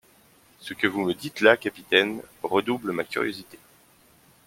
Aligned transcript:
Ce 0.59 0.73
que 0.73 0.87
vous 0.87 1.01
me 1.03 1.13
dites 1.13 1.41
là, 1.41 1.57
capitaine, 1.57 2.23
redouble 2.41 2.91
ma 2.91 3.03
curiosité. 3.03 3.59